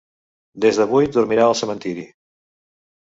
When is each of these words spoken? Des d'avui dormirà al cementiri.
Des 0.63 0.79
d'avui 0.81 1.09
dormirà 1.17 1.45
al 1.49 1.53
cementiri. 1.59 2.07